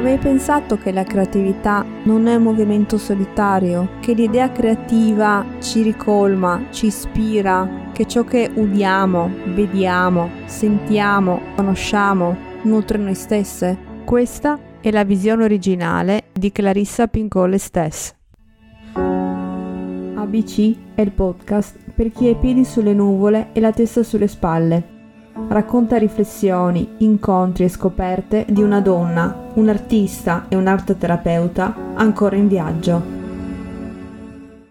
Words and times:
Hai 0.00 0.06
mai 0.06 0.18
pensato 0.18 0.78
che 0.78 0.92
la 0.92 1.04
creatività 1.04 1.84
non 2.04 2.26
è 2.26 2.36
un 2.36 2.44
movimento 2.44 2.96
solitario? 2.96 3.98
Che 4.00 4.14
l'idea 4.14 4.50
creativa 4.50 5.44
ci 5.58 5.82
ricolma, 5.82 6.68
ci 6.70 6.86
ispira, 6.86 7.90
che 7.92 8.06
ciò 8.06 8.24
che 8.24 8.50
udiamo, 8.54 9.30
vediamo, 9.48 10.30
sentiamo, 10.46 11.42
conosciamo 11.54 12.34
nutre 12.62 12.96
noi 12.96 13.14
stesse? 13.14 13.76
Questa 14.06 14.58
è 14.80 14.90
la 14.90 15.04
visione 15.04 15.44
originale 15.44 16.28
di 16.32 16.50
Clarissa 16.50 17.06
Pincole 17.06 17.58
stessa. 17.58 18.14
ABC 20.14 20.76
è 20.94 21.02
il 21.02 21.12
podcast 21.12 21.76
per 21.94 22.10
chi 22.10 22.26
ha 22.26 22.30
i 22.30 22.36
piedi 22.36 22.64
sulle 22.64 22.94
nuvole 22.94 23.50
e 23.52 23.60
la 23.60 23.70
testa 23.70 24.02
sulle 24.02 24.28
spalle 24.28 24.89
racconta 25.48 25.96
riflessioni, 25.96 26.94
incontri 26.98 27.64
e 27.64 27.68
scoperte 27.68 28.46
di 28.48 28.62
una 28.62 28.80
donna, 28.80 29.48
un 29.54 29.68
artista 29.68 30.46
e 30.48 30.56
un'artoterapeuta 30.56 31.74
ancora 31.94 32.36
in 32.36 32.48
viaggio. 32.48 33.19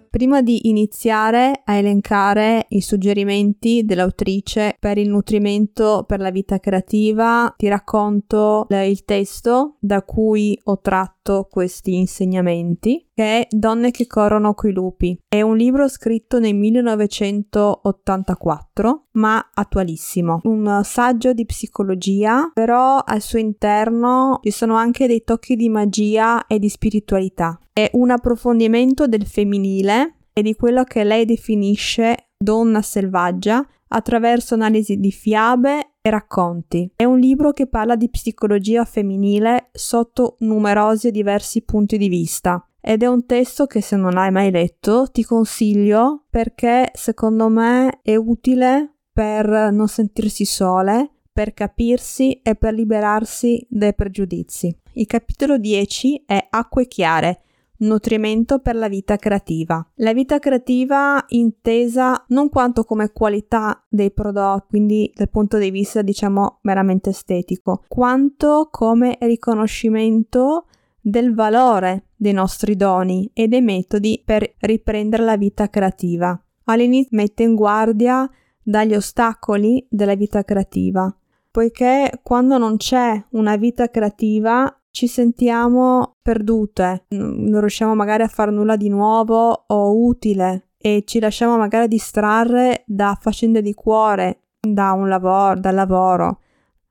Prima 0.10 0.42
di 0.42 0.70
iniziare 0.70 1.62
a 1.64 1.76
elencare 1.76 2.66
i 2.70 2.82
suggerimenti 2.82 3.86
dell'autrice 3.86 4.76
per 4.80 4.98
il 4.98 5.10
nutrimento 5.10 6.06
per 6.08 6.20
la 6.20 6.32
vita 6.32 6.58
creativa, 6.60 7.54
ti 7.56 7.68
racconto 7.68 8.66
il 8.70 9.06
testo 9.06 9.76
da 9.80 10.02
cui 10.02 10.60
ho 10.64 10.80
tratto 10.80 11.48
questi 11.50 11.96
insegnamenti, 11.96 13.08
che 13.14 13.42
è 13.42 13.48
Donne 13.50 13.92
che 13.92 14.08
corrono 14.08 14.56
coi 14.56 14.74
lupi. 14.74 15.16
È 15.28 15.42
un 15.42 15.56
libro 15.56 15.88
scritto 15.88 16.40
nel 16.40 16.56
1984, 16.56 19.06
ma 19.12 19.52
attualissimo. 19.54 20.40
Un 20.44 20.82
saggio 20.84 21.34
di 21.34 21.46
psicologia, 21.46 22.50
però 22.52 22.98
al 22.98 23.22
suo 23.22 23.38
interno 23.38 24.40
ci 24.42 24.50
sono 24.50 24.74
anche 24.76 25.06
dei 25.06 25.24
tocchi 25.24 25.56
di 25.56 25.70
magia 25.70 26.48
e 26.48 26.58
di 26.58 26.70
spiritualità. 26.70 27.60
È 27.72 27.92
un 27.94 28.10
approfondimento 28.10 29.06
del 29.08 29.28
femminile 29.28 30.09
e 30.34 30.42
di 30.42 30.56
quello 30.56 30.84
che 30.84 31.04
lei 31.04 31.26
definisce 31.26 32.30
donna 32.38 32.82
selvaggia 32.82 33.66
attraverso 33.90 34.54
analisi 34.54 34.98
di 34.98 35.12
fiabe 35.12 35.94
e 36.02 36.10
racconti. 36.10 36.92
È 36.96 37.04
un 37.04 37.20
libro 37.20 37.52
che 37.52 37.68
parla 37.68 37.96
di 37.96 38.10
psicologia 38.10 38.86
femminile 38.86 39.70
sotto 39.74 40.38
numerosi 40.40 41.08
e 41.08 41.12
diversi 41.12 41.64
punti 41.64 41.98
di 41.98 42.08
vista. 42.08 42.64
Ed 42.82 43.04
è 43.04 43.08
un 43.08 43.26
testo 43.26 43.66
che 43.66 43.82
se 43.82 43.98
non 43.98 44.14
l'hai 44.14 44.32
mai 44.32 44.52
letto 44.52 45.10
ti 45.12 45.24
consiglio 45.24 46.26
perché 46.30 46.92
secondo 46.94 47.50
me 47.50 48.00
è 48.02 48.16
utile 48.16 48.94
per 49.12 49.72
non 49.74 49.88
sentirsi 49.90 50.46
sole, 50.46 51.12
per 51.34 51.54
capirsi 51.54 52.40
e 52.42 52.56
per 52.56 52.74
liberarsi 52.74 53.66
dai 53.70 53.94
pregiudizi. 53.94 54.74
Il 54.94 55.08
capitolo 55.08 55.58
10 55.58 56.24
è 56.26 56.48
Acque 56.50 56.88
chiare 56.88 57.42
Nutrimento 57.80 58.60
per 58.60 58.76
la 58.76 58.90
vita 58.90 59.16
creativa. 59.16 59.86
La 59.96 60.14
vita 60.14 60.40
creativa 60.40 61.24
intesa 61.30 62.26
non 62.28 62.50
quanto 62.50 62.84
come 62.84 63.12
qualità 63.12 63.86
dei 63.88 64.12
prodotti, 64.12 64.68
quindi 64.70 65.12
dal 65.16 65.30
punto 65.30 65.58
di 65.58 65.72
vista 65.72 66.02
diciamo 66.02 66.60
meramente 66.64 67.12
estetico, 67.12 67.84
quanto 67.88 68.68
come 68.70 69.18
riconoscimento 69.22 70.66
del 71.00 71.34
valore 71.34 72.08
dei 72.18 72.34
nostri 72.34 72.76
doni 72.76 73.32
e 73.34 73.48
dei 73.48 73.62
metodi 73.62 74.22
per 74.26 74.56
riprendere 74.60 75.24
la 75.24 75.38
vita 75.38 75.70
creativa. 75.70 76.38
All'inizio 76.66 77.16
mette 77.16 77.44
in 77.44 77.56
guardia 77.56 78.30
dagli 78.62 78.94
ostacoli 78.94 79.88
della 79.90 80.16
vita 80.16 80.44
creativa, 80.44 81.16
poiché 81.50 82.20
quando 82.22 82.58
non 82.58 82.76
c'è 82.76 83.24
una 83.32 83.56
vita 83.56 83.90
creativa 83.90 84.79
ci 84.92 85.08
sentiamo 85.08 86.16
perdute, 86.22 87.06
non 87.10 87.60
riusciamo 87.60 87.96
magari 87.96 88.24
a 88.24 88.28
fare 88.28 88.52
nulla 88.52 88.76
di 88.76 88.90
nuovo 88.90 89.66
o 89.68 90.06
utile 90.06 90.70
e 90.78 91.04
ci 91.06 91.20
lasciamo 91.20 91.58
magari 91.58 91.88
distrarre 91.88 92.84
da 92.86 93.18
faccende 93.20 93.62
di 93.62 93.74
cuore, 93.74 94.44
da 94.60 94.92
un 94.94 95.08
lavoro, 95.08 95.60
dal 95.60 95.76
lavoro, 95.76 96.40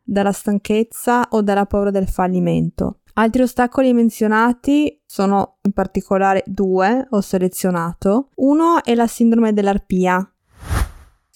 dalla 0.03 0.32
stanchezza 0.32 1.28
o 1.31 1.42
dalla 1.42 1.66
paura 1.66 1.91
del 1.91 2.08
fallimento. 2.08 3.00
Altri 3.14 3.42
ostacoli 3.42 3.92
menzionati 3.92 5.03
sono 5.04 5.58
in 5.62 5.72
particolare 5.72 6.44
due, 6.47 7.06
ho 7.10 7.20
selezionato. 7.20 8.28
Uno 8.37 8.84
è 8.84 8.94
la 8.94 9.08
sindrome 9.08 9.53
dell'arpia, 9.53 10.32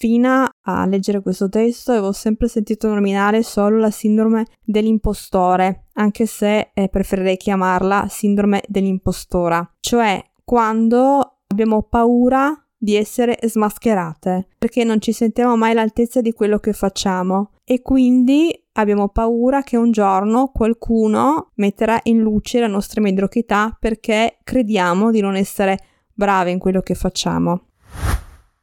fino 0.03 0.49
a 0.63 0.85
leggere 0.85 1.23
questo 1.23 1.49
testo 1.49 1.93
avevo 1.93 2.11
sempre 2.11 2.49
sentito 2.49 2.89
nominare 2.89 3.45
solo 3.45 3.79
la 3.79 3.93
sindrome 3.93 4.47
dell'impostore, 4.65 5.85
anche 5.93 6.27
se 6.27 6.71
eh, 6.75 6.89
preferirei 6.89 7.37
chiamarla 7.37 8.09
sindrome 8.09 8.65
dell'impostora, 8.67 9.65
cioè 9.79 10.21
quando 10.43 11.43
abbiamo 11.47 11.83
paura 11.85 12.53
di 12.77 12.97
essere 12.97 13.39
smascherate, 13.45 14.49
perché 14.59 14.83
non 14.83 15.01
ci 15.01 15.13
sentiamo 15.13 15.57
mai 15.57 15.71
all'altezza 15.71 16.21
di 16.21 16.33
quello 16.33 16.59
che 16.59 16.73
facciamo 16.73 17.53
e 17.63 17.81
quindi 17.81 18.53
abbiamo 18.73 19.09
paura 19.09 19.63
che 19.63 19.77
un 19.77 19.93
giorno 19.93 20.51
qualcuno 20.53 21.53
metterà 21.55 22.01
in 22.05 22.19
luce 22.19 22.59
la 22.59 22.67
nostra 22.67 23.01
mediocrità 23.01 23.77
perché 23.79 24.39
crediamo 24.43 25.13
di 25.13 25.21
non 25.21 25.37
essere 25.37 25.79
brave 26.13 26.51
in 26.51 26.59
quello 26.59 26.81
che 26.81 26.97
facciamo. 26.97 27.67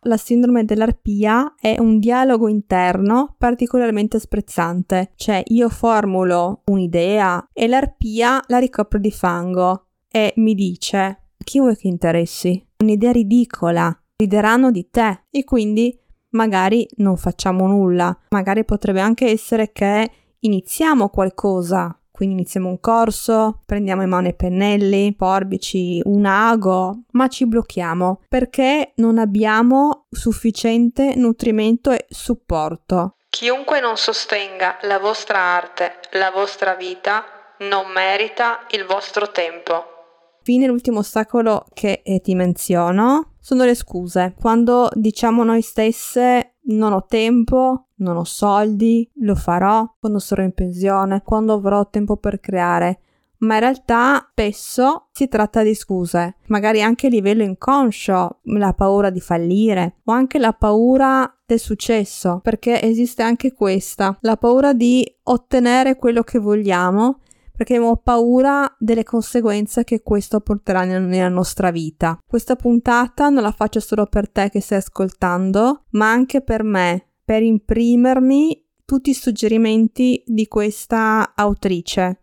La 0.04 0.18
sindrome 0.18 0.64
dell'arpia 0.64 1.56
è 1.60 1.76
un 1.78 2.00
dialogo 2.00 2.48
interno 2.48 3.36
particolarmente 3.38 4.20
sprezzante, 4.20 5.12
cioè 5.16 5.44
io 5.48 5.68
formulo 5.70 6.62
un'idea 6.66 7.50
e 7.52 7.68
l'arpia 7.68 8.42
la 8.48 8.60
ricopro 8.60 8.98
di 8.98 9.12
fango 9.12 9.88
e 10.10 10.34
mi 10.38 10.56
dice 10.56 11.30
chi 11.44 11.60
vuoi 11.60 11.76
che 11.76 11.88
interessi? 11.88 12.64
Un'idea 12.78 13.12
ridicola, 13.12 13.92
rideranno 14.16 14.72
di 14.72 14.90
te. 14.90 15.24
E 15.32 15.44
quindi 15.44 15.98
magari 16.32 16.88
non 16.98 17.18
facciamo 17.18 17.68
nulla, 17.68 18.16
magari 18.30 18.64
potrebbe 18.64 19.02
anche 19.02 19.30
essere 19.30 19.72
che 19.72 20.12
iniziamo 20.40 21.10
qualcosa 21.10 21.99
quindi 22.20 22.36
iniziamo 22.36 22.68
un 22.68 22.82
corso, 22.82 23.62
prendiamo 23.66 24.02
in 24.02 24.10
mano 24.10 24.28
i 24.28 24.36
pennelli, 24.36 25.16
forbici, 25.18 26.02
un 26.04 26.26
ago, 26.26 27.04
ma 27.12 27.30
ci 27.30 27.48
blocchiamo 27.48 28.24
perché 28.28 28.92
non 28.96 29.18
abbiamo 29.18 30.08
sufficiente 30.12 31.16
nutrimento 31.16 31.92
e 31.92 32.08
supporto. 32.10 33.16
Chiunque 33.30 33.80
non 33.80 33.96
sostenga 33.96 34.80
la 34.82 35.00
vostra 35.00 35.40
arte, 35.40 35.94
la 36.12 36.30
vostra 36.30 36.76
vita, 36.76 37.24
non 37.60 37.90
merita 37.90 38.66
il 38.72 38.84
vostro 38.84 39.32
tempo. 39.32 39.86
Fine 40.44 40.68
l'ultimo 40.68 41.00
ostacolo 41.00 41.68
che 41.74 42.02
ti 42.22 42.36
menziono 42.36 43.36
sono 43.40 43.64
le 43.64 43.76
scuse. 43.76 44.34
Quando 44.38 44.90
diciamo 44.94 45.46
noi 45.46 45.62
stesse 45.62 46.49
non 46.70 46.94
ho 46.94 47.06
tempo, 47.06 47.88
non 47.96 48.18
ho 48.18 48.24
soldi, 48.24 49.10
lo 49.22 49.36
farò 49.36 49.96
quando 50.00 50.20
sarò 50.20 50.44
in 50.44 50.54
pensione, 50.54 51.22
quando 51.24 51.54
avrò 51.54 51.88
tempo 51.90 52.18
per 52.18 52.40
creare. 52.40 53.00
Ma 53.40 53.54
in 53.54 53.62
realtà 53.62 54.28
spesso 54.32 55.08
si 55.14 55.30
tratta 55.30 55.64
di 55.64 55.74
scuse, 55.74 56.38
magari 56.48 56.82
anche 56.82 57.08
a 57.08 57.10
livello 57.10 57.42
inconscio, 57.44 58.40
la 58.44 58.74
paura 58.74 59.10
di 59.10 59.22
fallire 59.22 60.00
o 60.06 60.12
anche 60.12 60.40
la 60.40 60.52
paura 60.52 61.34
del 61.46 61.60
successo, 61.60 62.42
perché 62.44 62.82
esiste 62.82 63.24
anche 63.24 63.54
questa, 63.54 64.18
la 64.22 64.36
paura 64.36 64.74
di 64.74 65.10
ottenere 65.24 65.96
quello 65.96 66.22
che 66.24 66.38
vogliamo 66.38 67.20
perché 67.60 67.76
abbiamo 67.76 67.98
paura 67.98 68.74
delle 68.80 69.04
conseguenze 69.04 69.84
che 69.84 70.02
questo 70.02 70.40
porterà 70.40 70.86
nella 70.86 71.28
nostra 71.28 71.72
vita. 71.72 72.18
Questa 72.26 72.56
puntata 72.56 73.28
non 73.28 73.44
la 73.44 73.52
faccio 73.52 73.82
solo 73.82 74.06
per 74.06 74.30
te 74.30 74.48
che 74.50 74.62
stai 74.62 74.78
ascoltando, 74.78 75.84
ma 75.90 76.10
anche 76.10 76.40
per 76.40 76.64
me, 76.64 77.10
per 77.22 77.44
imprimermi 77.44 78.66
tutti 78.86 79.10
i 79.10 79.14
suggerimenti 79.14 80.24
di 80.26 80.48
questa 80.48 81.34
autrice. 81.36 82.22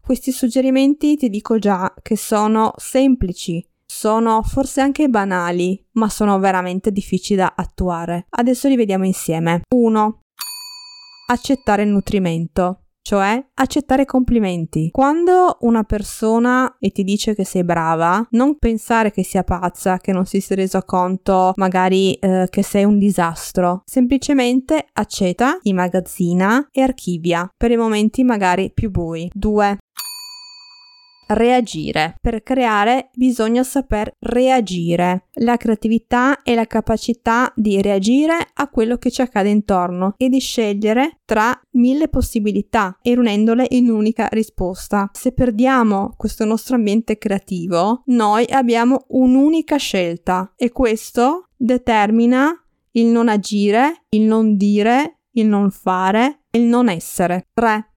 Questi 0.00 0.32
suggerimenti 0.32 1.18
ti 1.18 1.28
dico 1.28 1.58
già 1.58 1.92
che 2.00 2.16
sono 2.16 2.72
semplici, 2.78 3.62
sono 3.84 4.40
forse 4.42 4.80
anche 4.80 5.10
banali, 5.10 5.84
ma 5.92 6.08
sono 6.08 6.38
veramente 6.38 6.92
difficili 6.92 7.40
da 7.40 7.52
attuare. 7.54 8.24
Adesso 8.30 8.68
li 8.68 8.76
vediamo 8.76 9.04
insieme. 9.04 9.64
1. 9.68 10.20
Accettare 11.26 11.82
il 11.82 11.90
nutrimento 11.90 12.81
cioè 13.02 13.44
accettare 13.54 14.04
complimenti. 14.04 14.88
Quando 14.90 15.58
una 15.60 15.82
persona 15.82 16.76
e 16.78 16.90
ti 16.90 17.04
dice 17.04 17.34
che 17.34 17.44
sei 17.44 17.64
brava, 17.64 18.26
non 18.30 18.56
pensare 18.58 19.10
che 19.10 19.24
sia 19.24 19.42
pazza, 19.42 19.98
che 19.98 20.12
non 20.12 20.24
si 20.24 20.40
sia 20.40 20.56
reso 20.56 20.80
conto 20.82 21.52
magari 21.56 22.14
eh, 22.14 22.46
che 22.48 22.62
sei 22.62 22.84
un 22.84 22.98
disastro, 22.98 23.82
semplicemente 23.84 24.86
accetta, 24.92 25.58
immagazzina 25.62 26.68
e 26.70 26.80
archivia 26.82 27.48
per 27.56 27.70
i 27.70 27.76
momenti 27.76 28.22
magari 28.22 28.70
più 28.72 28.90
bui. 28.90 29.30
2. 29.34 29.78
Reagire. 31.34 32.16
Per 32.20 32.42
creare 32.42 33.10
bisogna 33.14 33.62
saper 33.62 34.14
reagire. 34.20 35.28
La 35.34 35.56
creatività 35.56 36.42
è 36.42 36.54
la 36.54 36.66
capacità 36.66 37.52
di 37.54 37.80
reagire 37.80 38.34
a 38.54 38.68
quello 38.68 38.96
che 38.96 39.10
ci 39.10 39.22
accade 39.22 39.48
intorno 39.48 40.14
e 40.16 40.28
di 40.28 40.40
scegliere 40.40 41.20
tra 41.24 41.58
mille 41.72 42.08
possibilità 42.08 42.98
e 43.02 43.14
riunendole 43.14 43.66
in 43.70 43.88
un'unica 43.90 44.28
risposta. 44.30 45.10
Se 45.12 45.32
perdiamo 45.32 46.14
questo 46.16 46.44
nostro 46.44 46.76
ambiente 46.76 47.18
creativo, 47.18 48.02
noi 48.06 48.44
abbiamo 48.50 49.04
un'unica 49.08 49.76
scelta 49.76 50.52
e 50.56 50.70
questo 50.70 51.48
determina 51.56 52.50
il 52.92 53.06
non 53.06 53.28
agire, 53.28 54.04
il 54.10 54.22
non 54.22 54.56
dire, 54.56 55.20
il 55.32 55.46
non 55.46 55.70
fare, 55.70 56.42
il 56.50 56.62
non 56.62 56.88
essere. 56.88 57.48
3. 57.54 57.91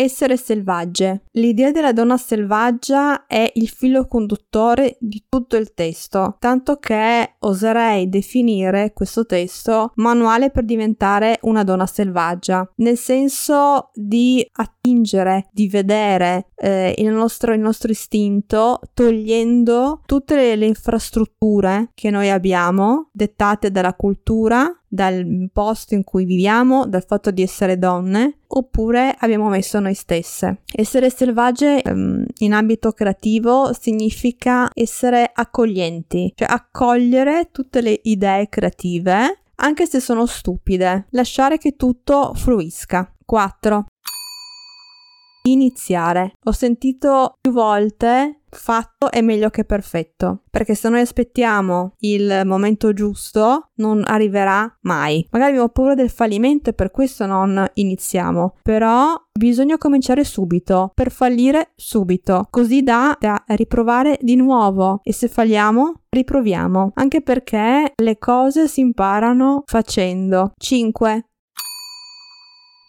Essere 0.00 0.36
selvagge. 0.36 1.24
L'idea 1.32 1.72
della 1.72 1.92
donna 1.92 2.16
selvaggia 2.16 3.26
è 3.26 3.50
il 3.54 3.68
filo 3.68 4.06
conduttore 4.06 4.96
di 5.00 5.24
tutto 5.28 5.56
il 5.56 5.74
testo, 5.74 6.36
tanto 6.38 6.76
che 6.76 7.34
oserei 7.40 8.08
definire 8.08 8.92
questo 8.92 9.26
testo 9.26 9.90
manuale 9.96 10.52
per 10.52 10.62
diventare 10.64 11.40
una 11.42 11.64
donna 11.64 11.86
selvaggia, 11.86 12.70
nel 12.76 12.96
senso 12.96 13.90
di 13.92 14.48
attingere, 14.88 15.48
di 15.52 15.68
vedere 15.68 16.48
eh, 16.56 16.94
il, 16.98 17.10
nostro, 17.10 17.52
il 17.52 17.60
nostro 17.60 17.90
istinto 17.90 18.80
togliendo 18.94 20.02
tutte 20.06 20.34
le, 20.34 20.56
le 20.56 20.66
infrastrutture 20.66 21.90
che 21.94 22.10
noi 22.10 22.30
abbiamo 22.30 23.08
dettate 23.12 23.70
dalla 23.70 23.94
cultura 23.94 24.72
dal 24.90 25.50
posto 25.52 25.92
in 25.92 26.02
cui 26.02 26.24
viviamo, 26.24 26.86
dal 26.86 27.04
fatto 27.04 27.30
di 27.30 27.42
essere 27.42 27.78
donne, 27.78 28.38
oppure 28.46 29.14
abbiamo 29.18 29.50
messo 29.50 29.78
noi 29.80 29.92
stesse. 29.92 30.62
Essere 30.72 31.10
selvagge 31.10 31.82
um, 31.84 32.24
in 32.38 32.54
ambito 32.54 32.92
creativo 32.92 33.74
significa 33.78 34.70
essere 34.72 35.30
accoglienti, 35.30 36.32
cioè 36.34 36.48
accogliere 36.50 37.50
tutte 37.52 37.82
le 37.82 38.00
idee 38.04 38.48
creative, 38.48 39.40
anche 39.56 39.86
se 39.86 40.00
sono 40.00 40.24
stupide, 40.24 41.08
lasciare 41.10 41.58
che 41.58 41.76
tutto 41.76 42.32
fluisca. 42.34 43.12
4. 43.28 43.84
Iniziare. 45.50 46.32
Ho 46.44 46.52
sentito 46.52 47.36
più 47.40 47.52
volte 47.52 48.38
fatto 48.50 49.10
è 49.10 49.20
meglio 49.20 49.50
che 49.50 49.64
perfetto, 49.64 50.42
perché 50.50 50.74
se 50.74 50.88
noi 50.88 51.00
aspettiamo 51.00 51.94
il 52.00 52.42
momento 52.44 52.92
giusto 52.92 53.70
non 53.76 54.02
arriverà 54.04 54.78
mai. 54.82 55.26
Magari 55.30 55.50
abbiamo 55.52 55.68
paura 55.68 55.94
del 55.94 56.10
fallimento 56.10 56.70
e 56.70 56.72
per 56.72 56.90
questo 56.90 57.26
non 57.26 57.64
iniziamo, 57.74 58.56
però 58.62 59.14
bisogna 59.32 59.78
cominciare 59.78 60.24
subito, 60.24 60.90
per 60.94 61.10
fallire 61.10 61.72
subito, 61.76 62.46
così 62.50 62.82
da, 62.82 63.16
da 63.18 63.42
riprovare 63.48 64.18
di 64.20 64.36
nuovo 64.36 65.00
e 65.02 65.12
se 65.12 65.28
falliamo 65.28 66.02
riproviamo, 66.08 66.92
anche 66.94 67.20
perché 67.22 67.92
le 67.94 68.18
cose 68.18 68.66
si 68.66 68.80
imparano 68.80 69.62
facendo. 69.66 70.52
5. 70.56 71.24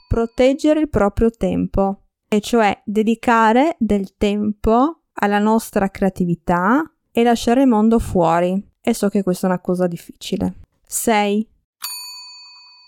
Proteggere 0.07 0.79
il 0.79 0.89
proprio 0.89 1.29
tempo, 1.29 2.05
e 2.29 2.39
cioè 2.39 2.81
dedicare 2.85 3.75
del 3.79 4.15
tempo 4.15 5.01
alla 5.13 5.39
nostra 5.39 5.89
creatività 5.89 6.81
e 7.11 7.23
lasciare 7.23 7.63
il 7.63 7.67
mondo 7.67 7.99
fuori. 7.99 8.65
E 8.81 8.93
so 8.93 9.09
che 9.09 9.23
questa 9.23 9.47
è 9.47 9.49
una 9.49 9.59
cosa 9.59 9.87
difficile. 9.87 10.59
6. 10.85 11.49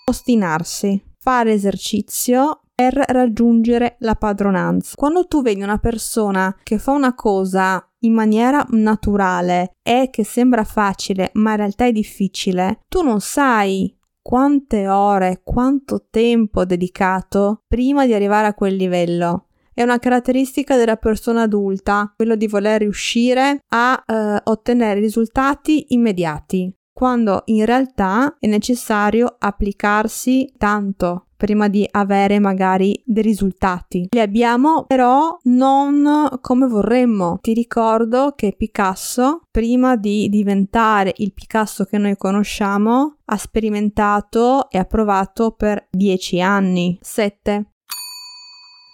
Ostinarsi. 0.08 1.10
Fare 1.18 1.52
esercizio 1.52 2.62
per 2.74 2.94
raggiungere 2.94 3.96
la 4.00 4.14
padronanza. 4.14 4.94
Quando 4.96 5.26
tu 5.26 5.42
vedi 5.42 5.62
una 5.62 5.78
persona 5.78 6.56
che 6.62 6.78
fa 6.78 6.92
una 6.92 7.14
cosa 7.14 7.86
in 8.00 8.12
maniera 8.12 8.64
naturale 8.70 9.72
e 9.82 10.08
che 10.10 10.24
sembra 10.24 10.64
facile, 10.64 11.30
ma 11.34 11.50
in 11.50 11.56
realtà 11.58 11.84
è 11.84 11.92
difficile, 11.92 12.80
tu 12.88 13.02
non 13.02 13.20
sai 13.20 13.94
quante 14.22 14.88
ore, 14.88 15.42
quanto 15.44 16.06
tempo 16.08 16.64
dedicato 16.64 17.62
prima 17.66 18.06
di 18.06 18.14
arrivare 18.14 18.46
a 18.46 18.54
quel 18.54 18.76
livello. 18.76 19.48
È 19.74 19.82
una 19.82 19.98
caratteristica 19.98 20.76
della 20.76 20.96
persona 20.96 21.42
adulta, 21.42 22.12
quello 22.14 22.36
di 22.36 22.46
voler 22.46 22.80
riuscire 22.80 23.64
a 23.68 24.04
eh, 24.06 24.40
ottenere 24.44 25.00
risultati 25.00 25.86
immediati, 25.88 26.72
quando 27.02 27.42
in 27.46 27.64
realtà 27.64 28.36
è 28.38 28.46
necessario 28.46 29.34
applicarsi 29.36 30.52
tanto 30.56 31.26
prima 31.36 31.66
di 31.66 31.84
avere 31.90 32.38
magari 32.38 33.02
dei 33.04 33.24
risultati. 33.24 34.06
Li 34.08 34.20
abbiamo 34.20 34.84
però 34.84 35.36
non 35.46 36.38
come 36.40 36.68
vorremmo. 36.68 37.38
Ti 37.40 37.54
ricordo 37.54 38.34
che 38.36 38.54
Picasso, 38.56 39.40
prima 39.50 39.96
di 39.96 40.28
diventare 40.28 41.12
il 41.16 41.32
Picasso 41.32 41.84
che 41.86 41.98
noi 41.98 42.16
conosciamo, 42.16 43.16
ha 43.24 43.36
sperimentato 43.36 44.70
e 44.70 44.78
ha 44.78 44.84
provato 44.84 45.50
per 45.50 45.88
10 45.90 46.40
anni. 46.40 46.96
7. 47.00 47.71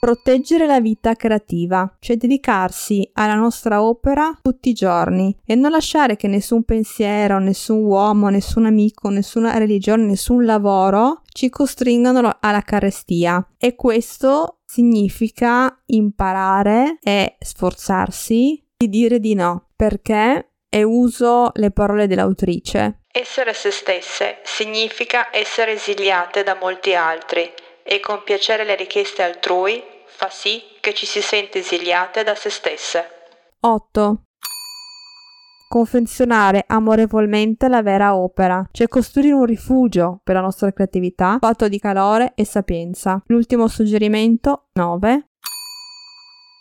Proteggere 0.00 0.66
la 0.66 0.80
vita 0.80 1.14
creativa, 1.14 1.92
cioè 1.98 2.16
dedicarsi 2.16 3.10
alla 3.14 3.34
nostra 3.34 3.82
opera 3.82 4.38
tutti 4.40 4.68
i 4.68 4.72
giorni 4.72 5.36
e 5.44 5.56
non 5.56 5.72
lasciare 5.72 6.14
che 6.14 6.28
nessun 6.28 6.62
pensiero, 6.62 7.40
nessun 7.40 7.82
uomo, 7.82 8.28
nessun 8.28 8.66
amico, 8.66 9.08
nessuna 9.08 9.58
religione, 9.58 10.04
nessun 10.04 10.44
lavoro 10.44 11.22
ci 11.26 11.50
costringano 11.50 12.36
alla 12.38 12.62
carestia. 12.62 13.44
E 13.58 13.74
questo 13.74 14.58
significa 14.64 15.82
imparare 15.86 16.98
e 17.02 17.36
sforzarsi 17.40 18.64
di 18.76 18.88
dire 18.88 19.18
di 19.18 19.34
no, 19.34 19.70
perché 19.74 20.52
e 20.70 20.82
uso 20.84 21.50
le 21.54 21.72
parole 21.72 22.06
dell'autrice. 22.06 23.00
Essere 23.10 23.52
se 23.52 23.72
stesse 23.72 24.38
significa 24.44 25.30
essere 25.32 25.72
esiliate 25.72 26.44
da 26.44 26.56
molti 26.60 26.94
altri 26.94 27.50
e 27.90 28.00
compiacere 28.00 28.64
le 28.64 28.76
richieste 28.76 29.22
altrui 29.22 29.82
fa 30.04 30.28
sì 30.28 30.62
che 30.80 30.92
ci 30.92 31.06
si 31.06 31.22
sente 31.22 31.60
esiliate 31.60 32.22
da 32.22 32.34
se 32.34 32.50
stesse. 32.50 33.08
8. 33.60 34.22
Confezionare 35.68 36.64
amorevolmente 36.66 37.66
la 37.68 37.82
vera 37.82 38.14
opera, 38.14 38.66
cioè 38.72 38.88
costruire 38.88 39.34
un 39.34 39.46
rifugio 39.46 40.20
per 40.22 40.34
la 40.34 40.42
nostra 40.42 40.70
creatività 40.72 41.38
fatto 41.40 41.68
di 41.68 41.78
calore 41.78 42.32
e 42.34 42.44
sapienza. 42.44 43.22
L'ultimo 43.26 43.68
suggerimento 43.68 44.68
9 44.72 45.27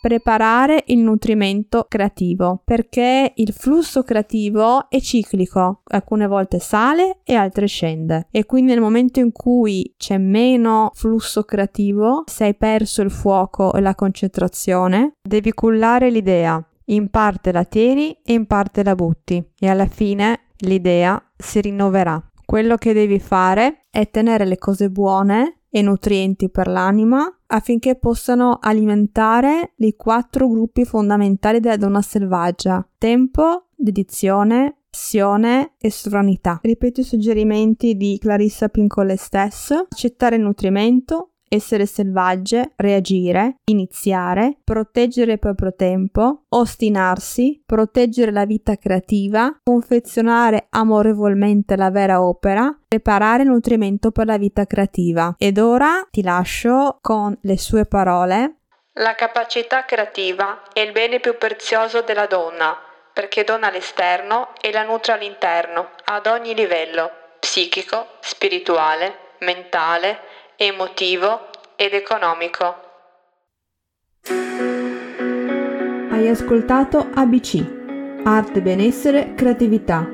preparare 0.07 0.85
il 0.87 0.99
nutrimento 0.99 1.85
creativo 1.89 2.61
perché 2.63 3.33
il 3.35 3.51
flusso 3.51 4.03
creativo 4.03 4.89
è 4.89 5.01
ciclico, 5.01 5.81
alcune 5.83 6.27
volte 6.27 6.59
sale 6.59 7.19
e 7.25 7.35
altre 7.35 7.67
scende 7.67 8.27
e 8.31 8.45
quindi 8.45 8.71
nel 8.71 8.79
momento 8.79 9.19
in 9.19 9.33
cui 9.33 9.95
c'è 9.97 10.17
meno 10.17 10.91
flusso 10.93 11.43
creativo, 11.43 12.23
se 12.25 12.45
hai 12.45 12.55
perso 12.55 13.01
il 13.01 13.11
fuoco 13.11 13.73
e 13.73 13.81
la 13.81 13.95
concentrazione, 13.95 15.11
devi 15.21 15.51
cullare 15.51 16.09
l'idea. 16.09 16.65
In 16.85 17.09
parte 17.09 17.51
la 17.51 17.65
tieni 17.65 18.17
e 18.23 18.31
in 18.31 18.45
parte 18.45 18.83
la 18.83 18.95
butti 18.95 19.45
e 19.59 19.67
alla 19.67 19.87
fine 19.87 20.51
l'idea 20.59 21.21
si 21.35 21.59
rinnoverà. 21.59 22.25
Quello 22.45 22.77
che 22.77 22.93
devi 22.93 23.19
fare 23.19 23.81
è 23.89 24.09
tenere 24.09 24.45
le 24.45 24.57
cose 24.57 24.89
buone 24.89 25.63
e 25.77 25.81
nutrienti 25.83 26.49
per 26.49 26.67
l'anima 26.67 27.31
affinché 27.47 27.95
possano 27.95 28.57
alimentare 28.59 29.73
i 29.77 29.95
quattro 29.95 30.47
gruppi 30.49 30.85
fondamentali 30.85 31.59
della 31.59 31.77
donna 31.77 32.01
selvaggia: 32.01 32.85
tempo, 32.97 33.67
dedizione, 33.75 34.77
passione 34.89 35.75
e 35.77 35.91
sovranità. 35.91 36.59
Ripeto 36.61 37.01
i 37.01 37.03
suggerimenti 37.03 37.95
di 37.95 38.17
Clarissa 38.19 38.69
Pincole 38.69 39.17
stesso: 39.17 39.85
accettare 39.89 40.37
il 40.37 40.41
nutrimento, 40.41 41.33
essere 41.49 41.85
selvagge, 41.85 42.71
reagire, 42.75 43.57
iniziare, 43.65 44.57
proteggere 44.63 45.33
il 45.33 45.39
proprio 45.39 45.73
tempo, 45.75 46.43
ostinarsi, 46.49 47.61
proteggere 47.65 48.31
la 48.31 48.45
vita 48.45 48.75
creativa, 48.75 49.59
confezionare 49.63 50.67
amorevolmente 50.69 51.75
la 51.75 51.91
vera 51.91 52.21
opera, 52.21 52.75
preparare 52.87 53.43
nutrimento 53.43 54.11
per 54.11 54.25
la 54.25 54.37
vita 54.37 54.65
creativa. 54.65 55.35
Ed 55.37 55.57
ora 55.57 56.07
ti 56.09 56.21
lascio 56.21 56.97
con 57.01 57.37
le 57.41 57.57
sue 57.57 57.85
parole. 57.85 58.59
La 58.93 59.13
capacità 59.15 59.85
creativa 59.85 60.63
è 60.73 60.79
il 60.79 60.91
bene 60.91 61.19
più 61.19 61.37
prezioso 61.37 62.01
della 62.01 62.25
donna, 62.25 62.75
perché 63.13 63.43
dona 63.43 63.69
l'esterno 63.69 64.49
e 64.59 64.71
la 64.71 64.83
nutre 64.83 65.13
all'interno, 65.13 65.89
ad 66.05 66.25
ogni 66.25 66.55
livello, 66.55 67.11
psichico, 67.39 68.07
spirituale, 68.21 69.35
mentale, 69.39 70.19
emotivo 70.57 71.49
ed 71.75 71.93
economico. 71.93 72.75
Hai 76.09 76.27
ascoltato 76.27 77.07
ABC, 77.13 77.63
Arte, 78.23 78.63
Benessere, 78.63 79.35
Creatività, 79.35 80.09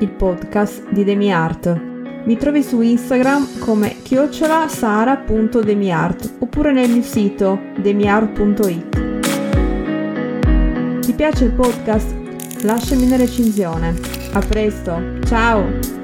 il 0.00 0.10
podcast 0.10 0.88
di 0.88 1.04
DemiArt. 1.04 1.92
Mi 2.24 2.36
trovi 2.36 2.64
su 2.64 2.80
Instagram 2.80 3.60
come 3.60 4.02
chiocciolasara.demiart 4.02 6.38
oppure 6.40 6.72
nel 6.72 6.90
mio 6.90 7.02
sito 7.02 7.60
demiart.it. 7.76 9.02
Ti 11.06 11.12
piace 11.12 11.44
il 11.44 11.52
podcast? 11.52 12.12
Lasciami 12.64 13.04
una 13.04 13.16
recensione. 13.16 13.94
A 14.32 14.40
presto, 14.40 15.20
ciao! 15.24 16.03